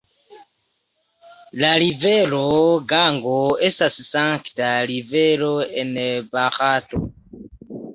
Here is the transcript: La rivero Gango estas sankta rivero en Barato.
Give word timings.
La 1.63 1.73
rivero 1.83 2.41
Gango 2.95 3.37
estas 3.71 4.01
sankta 4.09 4.75
rivero 4.95 5.55
en 5.87 5.97
Barato. 6.37 7.09